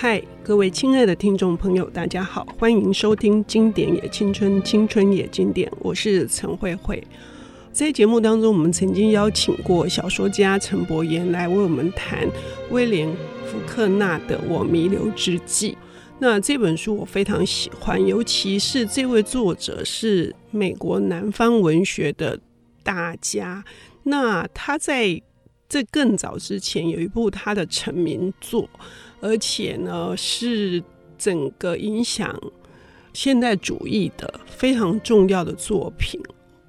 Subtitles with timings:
[0.00, 7.02] 嗨，各位亲爱的听众朋友，大家好，欢迎收听《经典也青春，青春也经典》，我是陈慧慧。
[7.72, 12.28] 在节目当中，我们曾经邀请过小说家陈伯言来为我们谈
[12.70, 13.08] 威廉·
[13.44, 15.72] 福克纳的《我弥留之际》。
[16.20, 22.38] 那这本书我非常喜欢，尤其是这位作者是美国南方文学的
[22.84, 23.64] 大家。
[24.04, 25.20] 那他在
[25.68, 28.70] 这更早之前有一部他的成名作，
[29.20, 30.82] 而且呢是
[31.16, 32.38] 整个影响
[33.12, 36.20] 现代主义的非常重要的作品。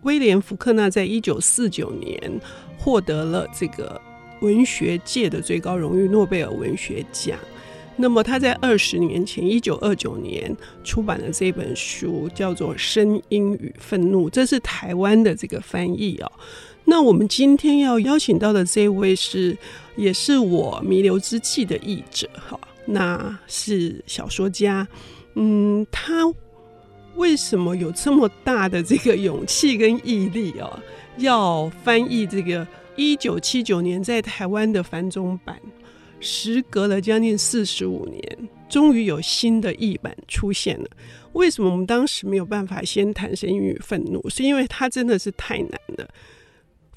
[0.03, 2.39] 威廉·福克纳在一九四九年
[2.77, 4.01] 获得了这个
[4.41, 7.37] 文学界的最高荣誉——诺贝尔文学奖。
[7.97, 10.55] 那么他在二十年前，一九二九年
[10.85, 16.31] 出版的这本书叫做《声音与愤怒》，这是台湾的这个翻译哦。
[16.85, 19.57] 那我们今天要邀请到的这位是，
[19.95, 24.87] 也是我弥留之际的译者哈，那是小说家。
[25.35, 26.31] 嗯，他
[27.15, 30.79] 为什么有这么大的这个勇气跟毅力哦，
[31.17, 35.59] 要翻译这个一九七九年在台湾的繁中版？
[36.21, 40.87] 时隔了将近四十五年，终于有新的译版出现了。
[41.31, 44.19] 为什么我们当时没有办法先谈《声音与愤怒》？
[44.29, 46.09] 是因为它真的是太难了。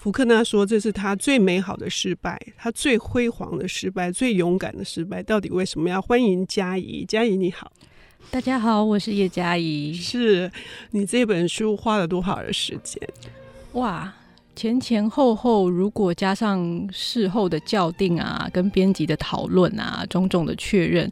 [0.02, 5.22] 福克纳说这是他最美好的失败，他最辉煌的失败，最勇敢的失败。
[5.22, 7.04] 到底为什么要欢迎佳怡？
[7.04, 7.70] 佳怡你好，
[8.28, 9.94] 大家好，我是叶佳怡。
[9.94, 10.50] 是
[10.90, 13.00] 你这本书花了多少的时间？
[13.74, 14.12] 哇！
[14.56, 21.08] 前前后后，如果加上事后的校订啊，跟编辑的讨论啊，种种的确认，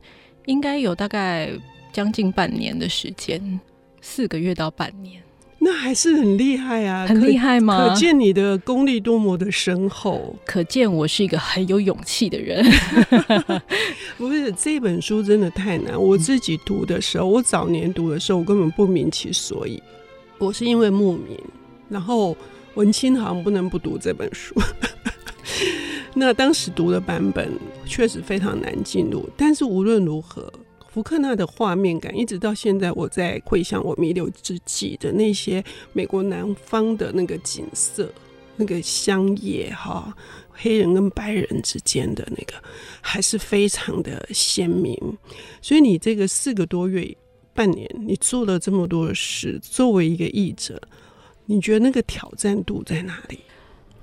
[0.47, 1.48] 应该有大概
[1.92, 3.60] 将近半年的时间，
[4.00, 5.22] 四个月到半年。
[5.61, 7.89] 那还是很厉害啊，很厉害吗？
[7.89, 12.64] 可见你的功力多么的深厚，可见我是一个很有勇气的人。
[14.19, 19.82] 不是这本书真的太难，我自己读的时候，我早年读的时候，我根本不明其所以。
[20.38, 21.38] 我是因为慕名，
[21.88, 22.37] 然后。
[22.75, 24.54] 文青好像不能不读这本书。
[26.15, 27.50] 那当时读的版本
[27.84, 30.50] 确实非常难进入，但是无论如何，
[30.93, 35.62] 福克纳的画面感一直到现在，我在回想我弥留之际的那些
[35.93, 38.12] 美国南方的那个景色，
[38.56, 40.12] 那个乡野哈，
[40.51, 42.55] 黑人跟白人之间的那个，
[43.01, 44.97] 还是非常的鲜明。
[45.62, 47.17] 所以你这个四个多月、
[47.55, 50.81] 半年，你做了这么多事，作为一个译者。
[51.47, 53.41] 你觉得那个挑战度在哪里？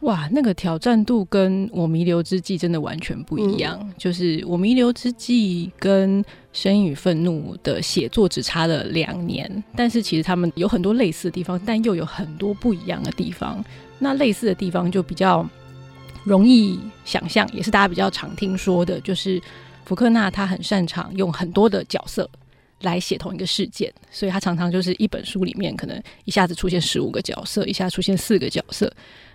[0.01, 3.77] 哇，那个挑战度跟我弥留之际真的完全不一样。
[3.81, 13.63] 嗯、就是我弥留之际跟声音与愤怒的写作只差了两年，但是其实他们有很多类似的地方，但又有很多不一样的地方。
[13.97, 15.47] 那类似的地方就比较
[16.23, 19.41] 容易想象，也是大家比较常听说的，就是
[19.85, 22.29] 福克纳他很擅长用很多的角色。
[22.81, 28.87] 来写同一个事件，所以他常常就是一本书里面可能一下子出现十五个角色，一下出现四个角色，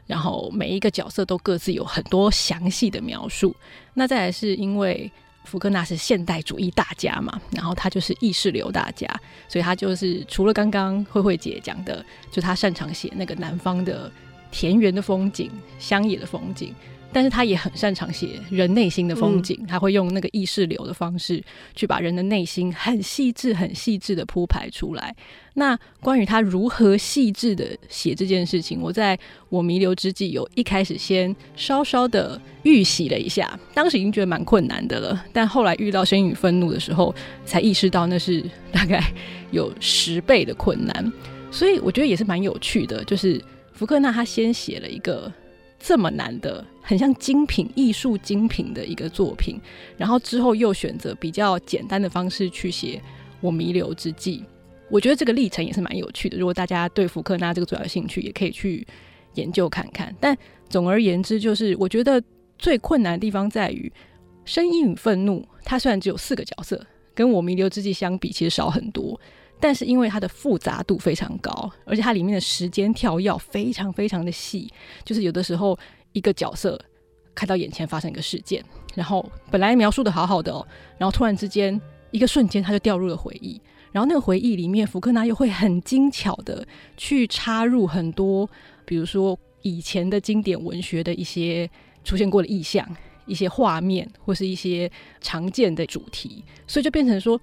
[0.06, 3.54] 然后每一个角色都各自有很多详细的描述。
[3.94, 5.10] 那再来是因为
[5.44, 9.08] 福克纳是现代主义大家嘛，然后他就是意识流大家，
[9.48, 14.10] 所以他就是除了刚刚慧慧姐讲的，就他擅长写那个南方的
[14.52, 16.72] 田园的风景、乡野的风景。
[17.14, 25.14] 但是他也很擅长写人内心的风景，嗯、他会用那个意识流的方式去把人的内心很细致、很细致的铺排出来。
[25.52, 29.18] 那关于他如何细致的写这件事情，我在
[29.50, 37.14] 我弥留之际有一开始先稍稍的预习了一下，当时已经觉得蛮困难的了，但后来遇到声音与愤怒的时候，
[37.44, 38.42] 才意识到那是
[38.72, 39.04] 大概
[39.50, 41.12] 有十倍的困难。
[41.50, 43.38] 所以我觉得也是蛮有趣的，就是
[43.72, 45.32] 福克纳他先写了一个。
[45.84, 49.60] 这么难的，很像精品艺术精品的一个作品，
[49.96, 52.98] 然后之后又选择比较简单的方式去写
[53.40, 54.38] 《我弥留之际》，
[54.88, 56.38] 我觉得这个历程也是蛮有趣的。
[56.38, 58.86] 如果大家对福克纳这个主要有兴趣，也可以去
[59.34, 60.14] 研究看看。
[60.20, 62.22] 但总而言之，就是我觉得
[62.56, 63.92] 最困难的地方在于
[64.48, 66.80] 《声音与愤怒》，它虽然只有四个角色，
[67.12, 69.20] 跟我弥留之际相比，其实少很多。
[69.62, 74.68] 但是因为它的复杂度非常高，而且它里面的时间跳跃非常非常的细，
[75.04, 75.78] 就是有的时候
[76.12, 76.76] 一个角色
[77.32, 78.60] 看到眼前发生一个事件，
[78.96, 80.66] 然后本来描述的好好的哦，
[80.98, 81.80] 然后突然之间
[82.10, 83.60] 一个瞬间他就掉入了回忆，
[83.92, 86.66] 然后那个回忆里面福克纳又会很精巧的
[86.96, 88.50] 去插入很多，
[88.84, 91.70] 比如说以前的经典文学的一些
[92.02, 92.84] 出现过的意象、
[93.26, 97.40] 一些画面或是一些常见的主题，所以就变成说。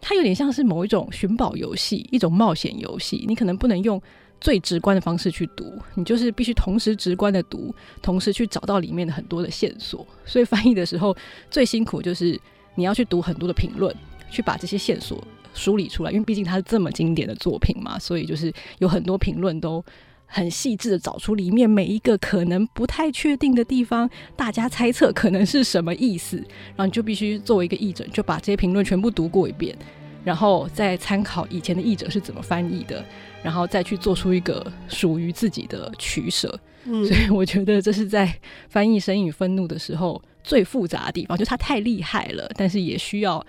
[0.00, 3.24] 它有点像是某一种寻宝游戏，一种冒险游戏。
[3.28, 4.00] 你可能不能用
[4.40, 10.06] 最直观的方式去读，你就是必须同时直观的读，同时去找到里面的很多的线索。
[10.24, 11.14] 所以翻译的时候
[11.50, 12.40] 最辛苦就是
[12.74, 13.94] 你要去读很多的评论，
[14.30, 19.84] 去把这些线索梳理出来，因为毕竟它是这么经典的作品嘛，所以就是有很多评论都
[20.32, 29.76] 很细致的找出里面每一个可能不太确定的地方，大家猜测可能是什么意思，然后你就必须作为一个译者，就把这些评论全部读过一遍。
[30.22, 33.02] 然后再参考以前的译者是怎么翻译的，
[33.42, 36.60] 然后再去做出一个属于自己的取舍。
[36.84, 38.30] 嗯，所以我觉得这是在
[38.68, 43.44] 翻译《声音与愤怒》的时候最复杂的地方，就它太厉害了，但是也需要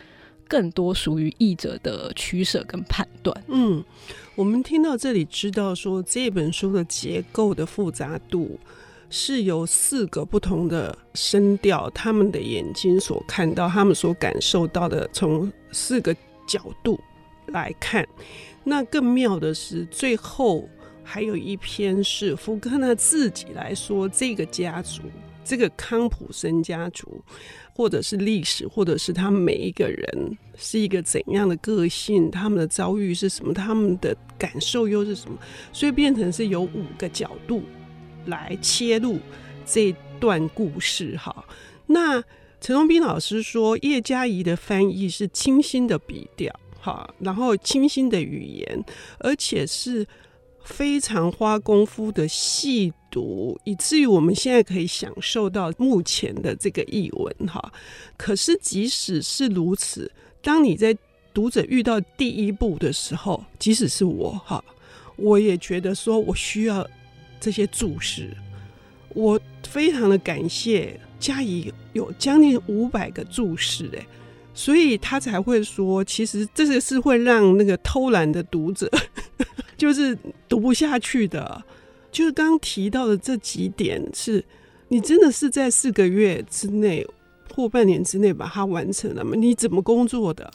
[0.47, 3.43] 更多属于译者的取舍跟判断。
[3.49, 3.83] 嗯，
[4.41, 8.59] 我们听到这里知道说这本书的结构的复杂度
[9.07, 16.15] 是由四个不同的声调，他们的眼睛所看到，他们所感受到的，从四个。
[16.47, 16.99] 角度
[17.45, 18.05] 来看，
[18.65, 20.67] 那更妙的是，最后
[21.01, 25.03] 还有一篇是福克纳自己来说，这个家族，
[25.45, 27.23] 这个康普森家族，
[27.73, 35.37] 或者是历史，或者是他们每一个人是一个怎样的个性，他们的遭遇是什么，他们的感受又是什么，
[35.71, 37.63] 所以变成是有五个角度
[38.25, 39.19] 来切入
[39.65, 41.15] 这段故事。
[41.17, 41.45] 哈，
[41.87, 42.23] 那。
[42.63, 48.85] 陈荣斌老师说，叶嘉仪的翻译是清新的笔调，哈，然后清新的语言，
[49.17, 50.05] 而且是
[50.63, 57.71] 非常花功夫的细读，以至于我们现在可以享受到目前的这个译文，哈。
[58.17, 60.11] 可是即使是如此，
[60.41, 60.97] 当你在
[61.33, 64.63] 读者遇到第一步的时候，即使是我，哈，
[65.17, 66.87] 我也觉得说我需要
[67.39, 68.35] 这些注释，
[69.09, 70.99] 我非常的感谢。
[71.19, 74.03] 嘉怡有将近五百个注释，哎，
[74.55, 78.89] 所以他才会说，其实这个是会让那个偷懒的读者，
[79.77, 80.17] 就是
[80.49, 81.63] 读不下去的。
[82.11, 84.43] 就是刚刚提到的这几点，是
[84.89, 87.07] 你真的是在四个月之内
[87.55, 89.31] 或半年之内把它完成了吗？
[89.35, 90.51] 你怎么工作的？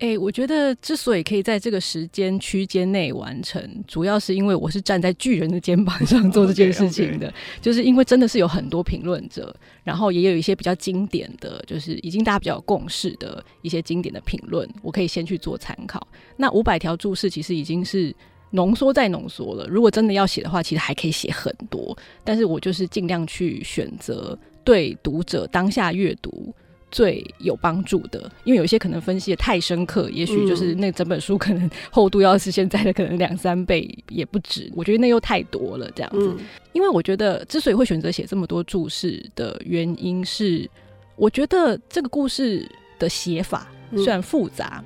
[0.00, 7.28] 哎、欸，我觉得之所以可以在这个时间区间内完成，主要是因为我是站在巨人的肩膀上做这件事情的。
[7.28, 7.62] Okay, okay.
[7.62, 9.54] 就是因为真的是有很多评论者，
[9.84, 16.04] 然后也有一些比较经典的，就是已经大家比较有共识的一些经典的评论，我可以先去做参考。
[16.36, 18.12] 那五百条注释其实已经是
[18.54, 19.66] 浓缩再浓缩了。
[19.68, 21.96] 如果真的要写的话，其实还可以写很多。
[22.24, 26.54] 但是我就是尽量去选择对读者当下阅读。
[26.90, 34.70] 最有帮助的，因为有些可能分析的太深刻，也许就是那整本书可能厚度要是现在的可能两三倍也不止。
[34.76, 36.36] 我觉得那又太多了，这样子。
[36.72, 40.70] 因为我觉得之所以会选择写这么多注释的原因是，
[41.16, 42.64] 我觉得这个故事
[42.96, 43.66] 的写法
[43.96, 44.80] 虽然复杂，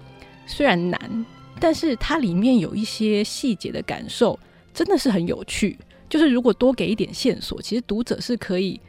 [0.47, 1.27] 虽然难，
[1.61, 4.39] 但是它里面有一些细节的感受
[4.73, 5.79] 真的是很有趣。
[6.09, 8.81] 就是如果多给一点线索，其实读者是可以。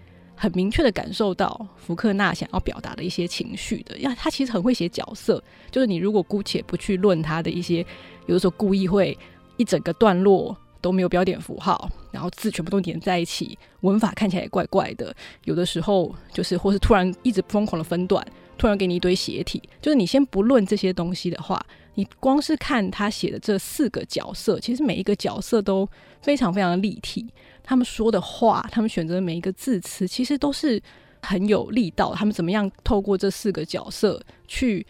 [0.41, 5.43] 很明确的感受到福克纳想要表达的一些情绪的，因为他其实很会写角色。
[5.69, 7.85] 就是你如果姑且不去论他的一些，
[8.25, 9.17] 有的时候故意会
[9.57, 15.13] 一整个段落都没有标点符号，然后字全部都连在一起，文法看起来也怪怪的。
[15.43, 18.25] 有的时候就是或是突然一直疯狂的分段，
[18.57, 19.61] 突然给你一堆斜体。
[19.81, 21.61] 就是你先不论这些东西的话，
[21.95, 25.87] 你光是看他写的这四个角色，其实每一个角色都
[26.21, 27.27] 非常非常立体。
[27.63, 30.81] 他们说的话，他们选择的每一个字词，其实都是
[31.21, 32.15] 很有力道。
[32.15, 34.85] 他们怎么样透过这四个角色去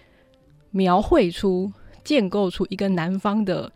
[0.71, 1.71] 描绘出、
[2.03, 3.71] 建构出一个南方的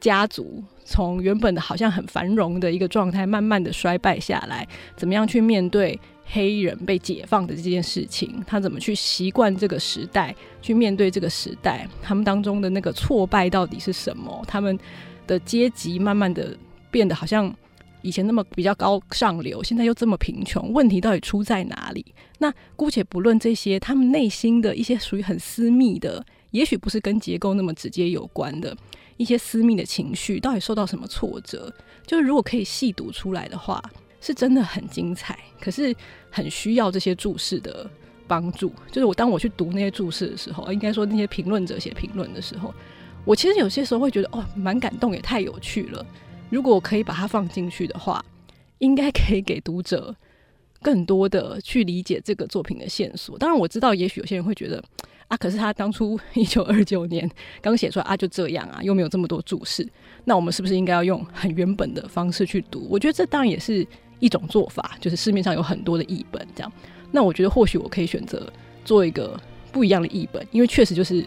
[0.00, 8.42] 家族，从原本的好像很繁荣的一个状态，慢慢的衰败下来，怎么样去面对黑人被解放的这件事情？
[8.46, 11.88] 他怎么去习惯这个时代，去面对这个时代？
[12.02, 14.44] 他们当中的那个挫败到底是什么？
[14.46, 14.78] 他们
[15.26, 16.56] 的阶级慢慢的
[16.90, 17.54] 变得好像。
[18.02, 22.06] 以前那么比较高上流，现在又这么贫穷，问题到底出在哪里？
[22.38, 28.76] 那姑且不论这些，他们内心的一些属于很私密的，也许不是跟结构那么直接有关的
[29.16, 31.74] 一些私密的情绪，到底受到什么挫折？
[32.06, 33.82] 就是如果可以细读出来的话，
[34.26, 35.38] 是真的很精彩。
[35.60, 35.94] 可是
[36.30, 37.88] 很需要这些注释的
[38.26, 38.72] 帮助。
[38.90, 42.74] 就是我当我去读那些注释的时候，应该说那些评论者写评论的时候，
[43.24, 46.04] 我其实有些时候会觉得哦，蛮感动，也太有趣了。
[46.50, 48.24] 如果我可以把它放进去的话，
[48.78, 50.14] 应该可以给读者
[50.82, 53.38] 更多的去理解这个作品的线索。
[53.38, 54.82] 当然，我知道也许有些人会觉得
[55.26, 57.28] 啊，可是他当初 一九二九年
[57.60, 59.88] 刚写出来啊，就这样啊，又没有这么多注释，
[60.24, 62.86] 那我们是不是应该要用很原本的方式去读？
[62.88, 63.84] 我觉得这当然也是
[64.18, 66.72] 一种做法，就是市面上有很多的译本这样。
[67.12, 68.50] 那我觉得或许我可以选择
[68.84, 69.38] 做一个
[69.72, 71.26] 不一样的译本，因为确实就是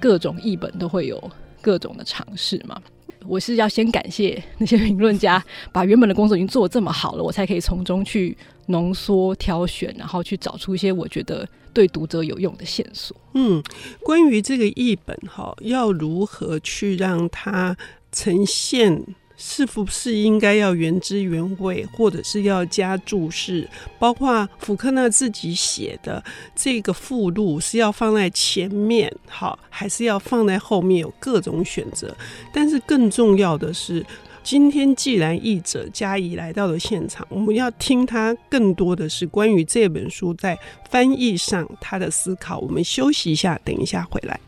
[0.00, 1.30] 各种译本都会有
[1.60, 2.80] 各种的尝试嘛。
[3.26, 13.14] 我是要先感谢那些评论家，把原本的工作已经做这么好了，我才可以从中去浓缩挑选，然后去找出一些我觉得对读者有用的线索。
[13.34, 13.62] 嗯，
[14.02, 17.76] 关于这个译本哈，要如何去让它
[18.12, 19.04] 呈现？
[19.40, 23.66] 是不是应该要原汁原味，或者是要加注释？
[23.96, 26.22] 包括福克纳自己写的
[26.56, 30.98] 这个附录是要放在前面，好，还是要放在后面？
[31.00, 32.14] 有各种选择。
[32.52, 34.04] 但是更重要的是，
[34.42, 40.58] 今天既然译者嘉怡来到了现场，我们要听他更多的是关于这本书在
[40.90, 42.58] 翻译上他的思考。
[42.58, 44.40] 我们休息一下，等一下回来。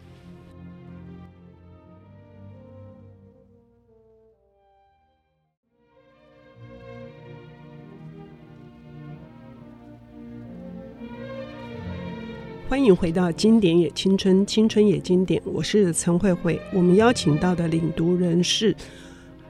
[12.71, 15.43] 欢迎回到《经典也青春，青春也经典》。
[15.45, 16.61] 我是陈慧慧。
[16.73, 18.73] 我们邀请到的领读人是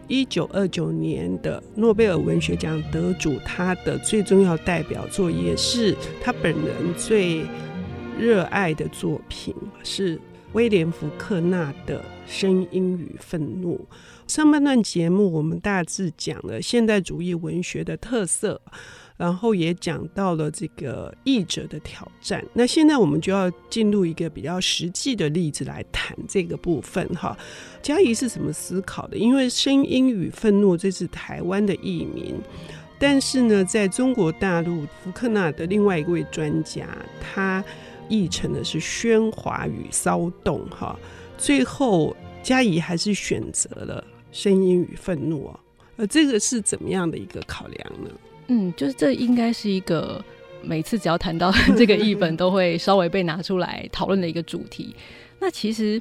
[0.08, 7.42] 一九二九年的诺贝尔文学奖得主，他的最重要代表作，也是他本人最
[8.18, 10.18] 热爱的作品，是
[10.54, 13.76] 威廉·福克纳的《声音与愤怒》。
[14.30, 18.62] 上半段节目，我们大致讲了现代主义文学的特色。
[19.16, 22.42] 然后也讲到了这个译者的挑战。
[22.54, 27.36] 那现在我们就要进入一个比较实际的例子来谈这个部分哈。
[27.82, 29.18] 嘉怡是怎么思考的？
[29.18, 32.40] 因为《声音与愤怒》这是台湾的译名，
[32.98, 36.88] 但是呢，在中国大陆，福克纳的另外一位专家，
[37.20, 37.62] 他
[38.08, 40.98] 译成的是《喧哗与骚动》哈。
[41.36, 45.60] 最后，嘉怡还是选择了《声音与愤怒》哦。
[45.96, 48.10] 呃，这个是怎么样的一个考量呢？
[48.48, 50.24] 嗯，就是这应该是一个
[50.62, 54.96] 每次只要谈到这个译本，都会稍微被拿出来讨论的一个主题。
[55.38, 56.00] 那其实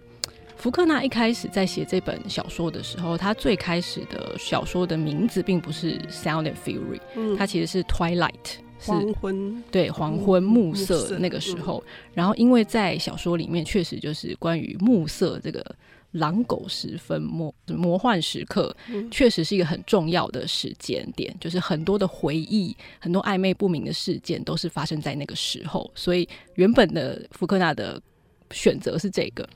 [0.55, 8.31] 福克纳一开始在写这本小说的时候，他最开始的小说的名字并不是 Sound and Fury，嗯，他其实是 Twilight，
[8.79, 11.83] 是黄昏，对，黄昏暮色那个时候。
[12.13, 15.63] 然后因为在小说里面确实就是关于暮色这个。
[16.13, 18.75] 狼狗时分魔魔幻时刻，
[19.11, 25.89] 确实是一个很重要的时间点，就是很多的回忆，很多暧昧不明的事件都是发生在那个时候。
[25.93, 28.01] 所以原本的福克纳的
[28.49, 29.47] 选择是这个，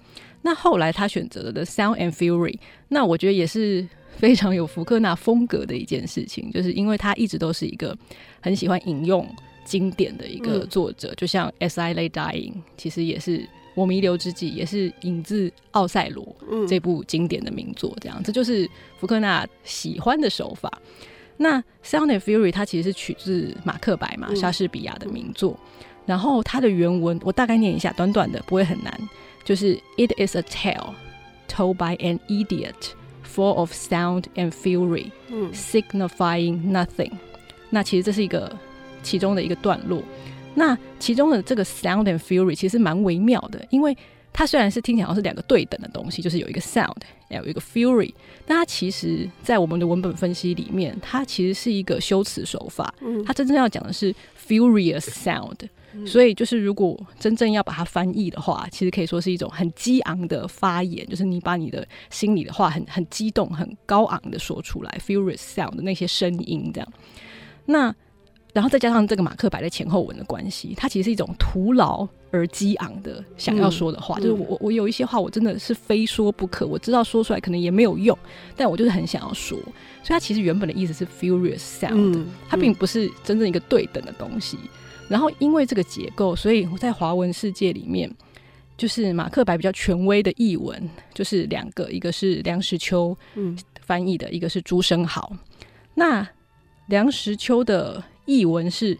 [0.44, 2.52] 那后来他选择了的《Sound and Fury》，
[2.88, 7.98] 那我觉得也是非常有福克纳风格的一件事情，就是因为他一直都是一个
[8.42, 9.28] 很喜欢引用
[9.66, 13.50] 经典的一个作者，嗯、就像《As I Lay Dying》，其实也是。
[13.76, 16.24] 我弥留之际也是引自《奥赛罗》
[16.68, 18.70] 这部经典的名作，这样、嗯、这就是
[19.00, 20.72] 福克纳喜欢的手法。
[21.38, 25.58] 那《Sound and Fury》它其实是取自《马克白》嘛，莎士比亚的名作。
[25.80, 28.94] 嗯、然后它的原文我大概念一下，短短的不会很难，
[29.44, 30.94] 就是 “It is a tale
[31.50, 32.92] told by an idiot,
[33.26, 35.12] full of sound and fury,
[35.54, 37.12] signifying nothing。”
[37.72, 38.56] 那其实这是一个
[39.02, 40.04] 其中的一个段落。
[40.54, 43.98] 那其中的这个 sound and fury 其实蛮微妙的，因为
[44.34, 46.98] 它虽然是听起来好像是两个对等的东西，就是有一个 sound，
[47.30, 48.12] 也有一个 fury，
[48.46, 52.94] 但它其实在我们的文本分析里面，它其实是一个修辞手法。
[53.26, 54.14] 它真正要讲的是
[54.48, 55.60] furious sound，
[56.06, 66.94] 所以就是如果真正要把它翻译的话，其实可以说是一种很激昂的发言，就是你把你的心里的话很很激动、很高昂的说出来，furious sound 的那些声音这样。
[67.66, 67.96] 那
[68.54, 78.16] 然后再加上这个马克白的前后文的关系，它其实是一种徒劳而激昂的想要说的话，嗯、就是我我有一些话我真的是非说不可，我知道说出来可能也没有用，
[78.56, 84.56] 但我就是很想要说，所以它其实原本的意思是 furious sound，、嗯、它并不是真正一个对等的东西。
[85.10, 88.08] 然后因为这个结构，所以我在华文世界里面，
[88.78, 93.18] 就是马克白比较权威的译文就是两个，一个是梁实秋
[93.82, 95.36] 翻译的，嗯、一个是朱生豪。
[95.96, 96.28] 那
[96.86, 98.04] 梁实秋的。
[98.26, 98.98] 译文是，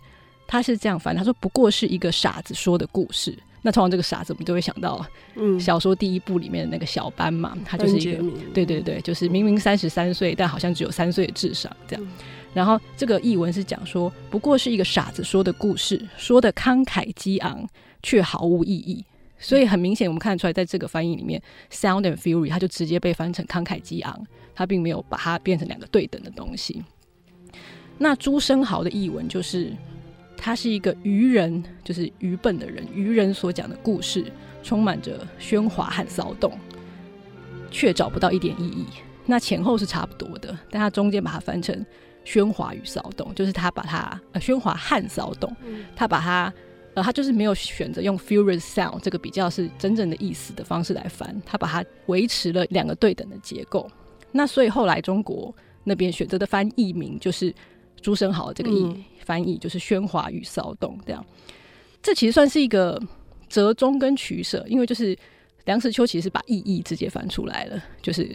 [0.48, 3.38] 他是这样翻，他说不过是一个傻子说的故事。
[3.66, 8.22] 那通常这个傻子，我们就会想到，嗯，小说第一部里面的那个小班嘛，他就是一个，
[8.54, 12.08] 对对对，就是明明三十三岁，但好像只有三岁的智商这样。
[12.54, 17.66] 然后这个译文是讲说，不过是一个傻子说的故事，说的慷慨激昂，
[18.04, 19.06] 却毫无意义。
[19.40, 26.84] 所以很明显，我们看得出来，在这个翻译里面，sound and fury，它就直接被翻成慷慨激昂，它并没有把它变成两个对等的东西。
[27.98, 29.72] 那朱生豪的译文就是，
[30.36, 34.26] 他是一个愚人，就是愚笨的人，愚人所讲的故事
[34.62, 36.52] 充满着喧哗和骚动，
[37.72, 38.86] 却找不到一点意义。
[39.26, 41.86] 那前后是差不多的，但他中间把它翻成
[42.26, 45.56] 喧哗与骚动，就是他把它呃喧哗和骚动，
[45.96, 46.54] 他把它
[46.94, 53.90] 呃他就是没有选择用 furious sound 这个比较是真正的意思的方式来翻，他把它维持了两个对等的结构。
[54.34, 57.54] 那所以后来中国那边选择的翻译名就是
[58.04, 61.26] 朱生豪这个译、嗯、翻译，就是喧哗与骚动这样。
[62.02, 63.02] 这其实算是一个
[63.50, 65.18] 折中跟取舍，因为就是
[65.66, 68.30] 梁实秋其实是把意义直接翻出来了，就是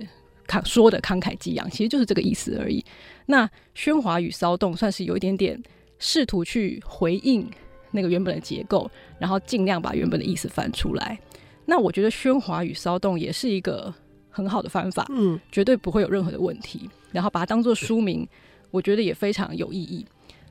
[0.47, 2.83] 慷说的慷慨激昂，其实就是这个意思而已。
[3.27, 5.63] 那喧哗与骚动算是有一点点
[5.99, 7.47] 试图去回应
[7.91, 11.19] 那个原本的结构，然后尽量把原本的意思翻出来。
[11.67, 13.95] 那我觉得喧哗与骚动也是一个
[14.31, 16.89] 很好的方法，嗯，绝对不会有任何的问题。
[17.13, 18.27] 然后把它当做书名，
[18.71, 20.07] 我觉得也非常有意义。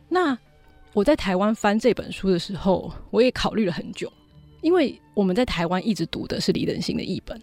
[0.09, 0.37] 那
[0.93, 4.11] 我在台湾翻这本书的时候，我也考虑了很久，
[4.61, 7.39] 因为我们在台湾一直读的是李登兴的译本。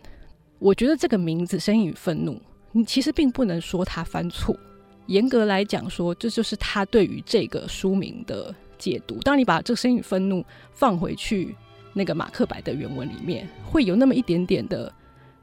[0.59, 2.41] 我觉得这个名字“声音与愤怒”，
[2.73, 4.57] 你其实并不能说他翻错。
[5.07, 9.19] 严格来讲，说这就是他对于这个书名的解读。
[9.21, 11.55] 当你把这个“声音与愤怒”放回去
[11.93, 14.91] 那个马克白的原文里面，会有那么一点点的，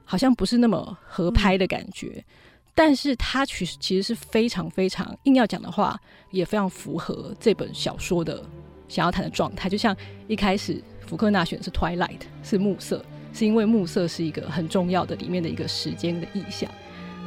[0.03, 2.25] 好像不是那么合拍的感觉。
[2.73, 5.99] 但是它其实其实是非常非常硬要讲的话，
[6.29, 8.43] 也非常符合这本小说的
[8.87, 9.69] 想要谈的状态。
[9.69, 9.95] 就像
[10.27, 16.69] 一开始福克纳选的是 Twilight，是暮色，是因为暮色是一个很重要的里面的一个时间的意象。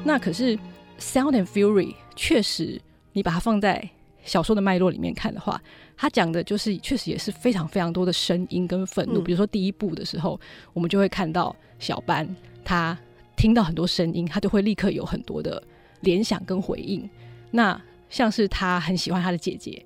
[0.02, 0.58] 那可是
[0.98, 1.94] Sound and Fury。
[2.16, 2.80] 确实，
[3.12, 3.90] 你把它放在
[4.22, 5.60] 小说的脉络里面看的话，
[5.96, 9.20] 它讲的就是确实也是非常非常多的声音跟愤怒。
[9.20, 10.40] 嗯、比如说第一部的时候，
[10.72, 12.24] 我们就会看到小班
[12.64, 12.96] 他
[13.36, 15.62] 听到很多声音，他就会立刻有很多的
[16.00, 17.08] 联想跟回应。
[17.50, 19.84] 那像是他很喜欢他的姐姐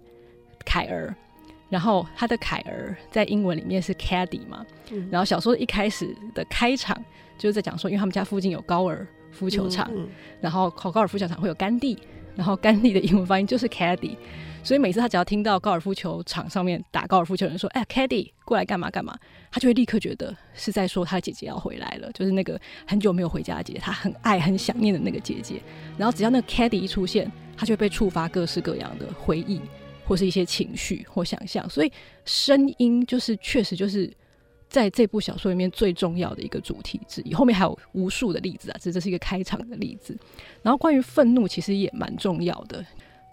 [0.64, 1.14] 凯儿，
[1.68, 6.96] 然后他的凯儿在英文里面是 Caddy 嘛，嗯、然后小说一开始的开场
[7.36, 10.08] 就是在讲说，因为他们家附近有高尔夫球场，嗯嗯、
[10.40, 11.98] 然后考高尔夫球场会有甘地。
[12.36, 14.16] 然后甘地的英文发音就是 Caddy，
[14.68, 19.18] 所以每次他只要听到高尔夫球场上面打高尔夫球人说：“哎，Caddy 过来干嘛干嘛？”
[19.50, 25.62] 他就会立刻觉得是在说他姐姐要回来了，就是那个很久没有回家的姐姐，他很爱很想念的那个姐姐。
[25.96, 29.58] 然后只要那个 Caddy 一出现，他就会被触发各式各样的回忆
[30.04, 31.66] 或是一些情绪或想象。
[31.70, 31.90] 所以
[32.26, 34.12] 声音就是确实就是。
[34.70, 40.14] 在这部小说里面最重要的一个主题之一，后面还有无数的例子啊，这这是一个开场的例子。
[40.60, 42.84] 然后关于愤怒，其实也蛮重要的。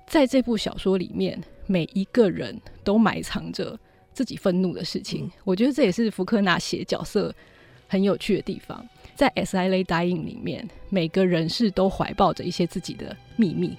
[0.08, 3.78] 在这部小说里面，每一个人都埋藏着
[4.13, 5.26] 自己愤怒的事情。
[5.26, 7.34] 嗯、我觉得这也是福克纳写角色
[7.88, 8.86] 很有趣的地方。
[9.15, 13.76] 在 As I Lay Dying 里面，每个人是都怀抱着一些自己的秘密，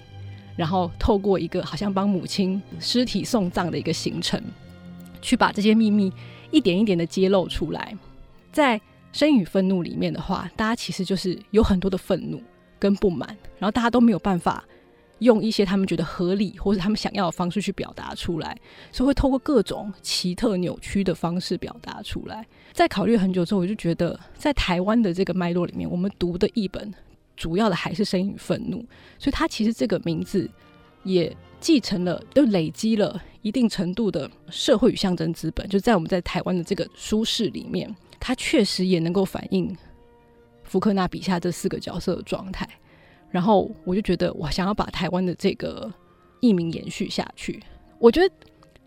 [0.57, 4.43] 然后透过一个好像帮母亲尸体送葬的一个行程，
[5.21, 6.13] 去把这些秘密。
[6.53, 7.95] 一点一点的揭露出来，
[8.53, 8.79] 在
[9.13, 12.41] 《生与愤怒》里面的话，大家其实就是有很多的愤怒
[12.79, 14.65] 跟不满，然后大家都没有办法
[15.21, 18.57] 用一些他们觉得合理或者他们想要的方式去表达出来，
[18.93, 22.47] 所以会透过各种奇特扭曲的方式表达出来。
[22.73, 26.93] 在考虑很久之后，我就觉得，在台湾的这个脉络里面，我们读的译本
[27.37, 28.79] 主要的还是《声音与愤怒》，
[29.19, 30.49] 所以它其实这个名字
[31.03, 33.23] 也继承了，都累积了。
[33.43, 39.75] 一定程度的社会与象征资本，就在我们在台湾的这个书市里面，它确实也能够反映
[40.65, 42.69] 福克纳笔下这四个角色的状态。
[43.37, 45.93] 然后我就觉得，我想要把台湾的这个
[46.41, 47.63] 译名延续下去。
[47.99, 48.35] 我觉得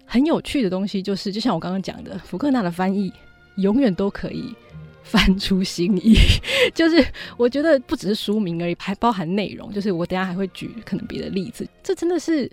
[0.05, 3.13] 很有趣的东西就是，就像我刚刚讲的，福克纳的翻译
[3.57, 4.55] 永远都可以
[5.03, 6.15] 翻出新意。
[6.73, 7.05] 就是
[7.37, 9.71] 我觉得不只是书名而已，还包含内容。
[9.71, 12.51] 就是我等下还会举可能别的例子，这真的是。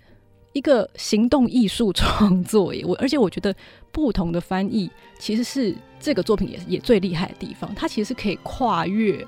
[0.52, 3.54] 一个行动艺术创作耶，我而且我觉得
[3.92, 9.22] 不同的翻译其实是这个作品也也最厉害的地方，它其实是可以跨越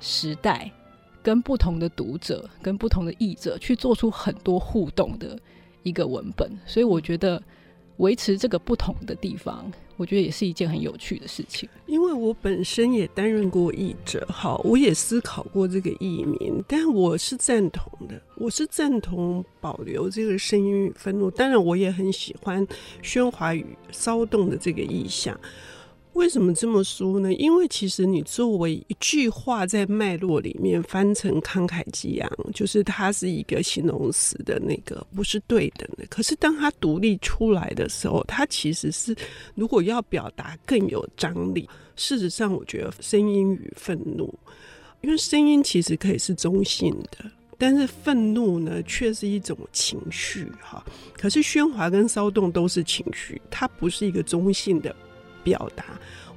[0.00, 0.68] 时代，
[1.22, 5.38] 跟不同的读者、跟不同的译者去做出很多互动的
[5.82, 7.42] 一个文本，所以我觉得。
[7.98, 11.68] 维持这个不同的地方，我觉得也是一件很有趣的事情。
[11.86, 21.30] 因为我本身也担任过译者，好，我也思考过这个译名，但我是赞同的，我是赞同保留这个声音与愤怒。
[21.30, 22.66] 当然，我也很喜欢
[23.02, 25.38] 喧哗与骚动的这个意象。
[26.14, 27.32] 为什么这么说呢？
[27.32, 36.04] 因为其实你作为一句话在脉络里面翻成慷慨激昂，就是它是一个形容词的那个不是对等的。
[36.10, 39.16] 可是当它独立出来的时候，它其实是
[39.54, 41.68] 如果要表达更有张力。
[41.96, 44.32] 事实上，我觉得声音与愤怒，
[45.00, 50.84] 因为声音其实可以是中性的，但是愤怒呢却是一种情绪哈。
[51.14, 54.94] 可是喧哗跟骚动都是情绪，它不是一个中性的。
[55.42, 55.84] 表达，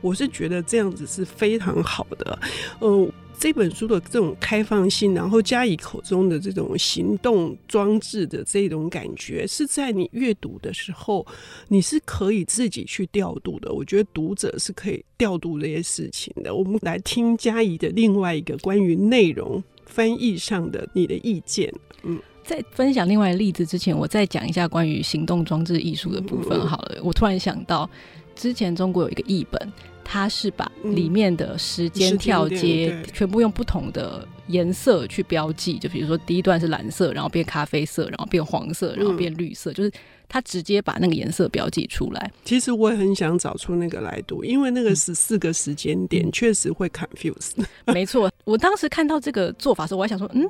[0.02, 2.40] 我是觉得这样子是非常好的。
[2.82, 11.26] 嗯，这本书的这种开放性，然后加以口中的这种行动装置的这种感觉，是在你阅读的时候，
[11.68, 13.72] 你是可以自己去调度的。
[13.74, 16.54] 我觉得读者是可以调度这些事情的。
[16.54, 21.72] 我们来听嘉怡的另外一个关于内容翻译上的你的意见。
[22.04, 26.96] 嗯，在分享另外的例子之前，我再讲一下关于行动装置艺术的部分好了。
[26.98, 27.90] 嗯、我突然想到，
[28.36, 29.74] 之前中国有一个译本。
[30.08, 39.92] 它是把里面的时间跳接全部用不同的颜色去标记，就比如说第一段是蓝色，然后变咖啡色，然后变黄色，然后变绿色，嗯、就是
[40.30, 42.32] 它直接把那个颜色标记出来。
[42.44, 47.54] 其实我也很想找出那个来读，因为那个十四个时间点确实会 confuse。
[47.88, 50.48] 没错，我当时看到这个做法的时候，我还想说，嗯，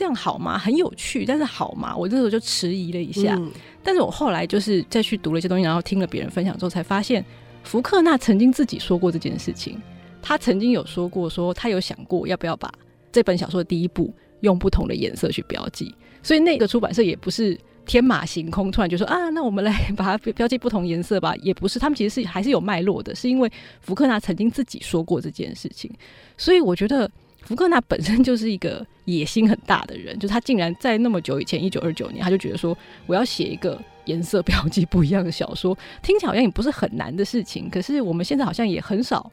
[0.00, 0.56] 这样好吗？
[0.56, 1.94] 很有趣，但是好吗？
[1.94, 3.34] 我那时候就迟疑了一下。
[3.38, 3.52] 嗯、
[3.84, 7.22] 但是我后来就是再去读了一些东西，然后听了别人分享之后，才发现。
[7.62, 9.78] 福克纳曾经自己说过这件事情，
[10.22, 12.72] 他曾经有说过，说他有想过要不要把
[13.12, 14.10] 这本小说的第一部
[14.40, 25.92] 用不同的颜色去标记，所以那个出版社也不是天马行空，突然就说啊，那我们来把它标记不同颜色吧，也不是，他们其实是还是有脉络的，是因为福克纳曾经自己说过这件事情，
[26.38, 27.10] 所以我觉得。
[27.42, 32.76] 福克纳本身就是一个野心很大的人，就是他竟然在那么久以前，一九二九年，他就觉得说，
[33.06, 37.68] 我要写一个颜色标记不一样的小说，听起来好像也不是很难的事情。
[37.68, 39.30] 可是我们现在好像也很少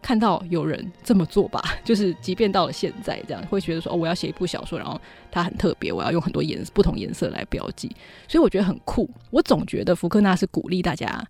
[0.00, 1.62] 看到有人这么做吧？
[1.84, 4.98] 就是即便到了现在，这样会觉得说，哦，我要写一部小说，然后
[5.30, 7.94] 它很特别，我要用很多颜不同颜色来标记，
[8.26, 9.10] 所以我觉得很酷。
[9.30, 11.22] 我总觉得福克纳是鼓励大家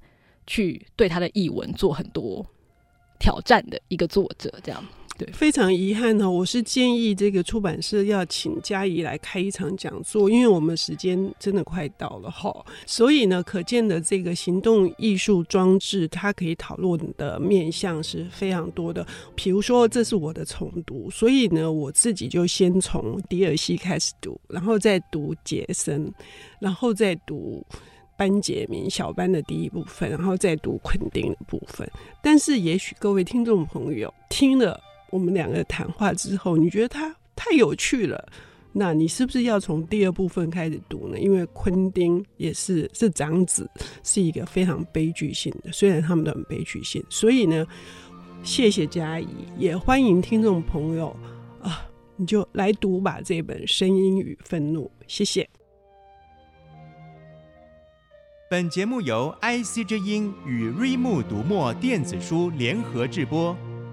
[0.46, 2.46] 去对他的译文做很多
[3.18, 4.84] 挑战的一个作者，这样。
[5.20, 12.64] 对，非常遗憾呢，我是建议这个出版社要请嘉怡来开一场讲座，因为我们时间真的快到了哈。
[12.86, 19.06] 所以呢，可见的这个行动艺术装置，它可以讨论的面向是非常多的。
[19.34, 26.10] 比如说，这是我的重读，所以呢，我自己就先从迪尔西开始读，然后再读杰森，
[26.62, 27.62] 然后再读
[28.16, 31.86] 班杰明小班的第一部分，然后再读昆汀的部分。
[32.22, 34.80] 但是，也许各位听众朋友听了。
[35.10, 38.28] 我们两个谈话之后，你觉得他太有趣了，
[38.72, 41.18] 那你是不是要从第二部分开始读呢？
[41.18, 43.68] 因为昆汀也是是长子，
[44.04, 47.66] 是一个非常悲剧性的，虽然他们都很悲剧性，所以呢，
[48.42, 49.26] 谢谢嘉怡，
[49.58, 51.14] 也欢迎听众朋友
[51.60, 55.48] 啊，你就来读吧这本《声音与愤怒》，谢谢。
[58.50, 63.56] 本节目由 IC 之音与瑞木读墨电子书联合制播。